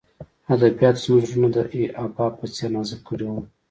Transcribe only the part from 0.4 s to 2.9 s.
ادبیاتو زموږ زړونه د حباب په څېر